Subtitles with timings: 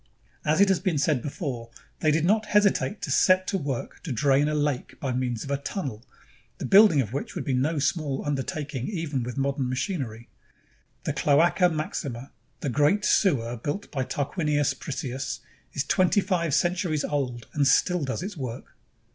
[0.43, 1.69] As has been said before,
[1.99, 5.51] they did not hesitate to set to work to drain a lake by means of
[5.51, 6.03] a tunnel,
[6.57, 10.27] the building of which would be no small under taking even with modern machinery.
[11.03, 15.41] The Cloaca Maxima, the great sewer built by Tarquinius Priscus,
[15.73, 18.75] is twenty five centuries old and still does its work.